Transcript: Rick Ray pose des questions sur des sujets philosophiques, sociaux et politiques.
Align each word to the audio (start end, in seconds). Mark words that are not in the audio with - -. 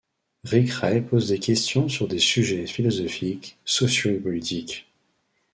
Rick 0.45 0.71
Ray 0.81 0.99
pose 1.01 1.27
des 1.27 1.37
questions 1.37 1.87
sur 1.87 2.07
des 2.07 2.17
sujets 2.17 2.65
philosophiques, 2.65 3.59
sociaux 3.65 4.09
et 4.09 4.15
politiques. 4.17 4.87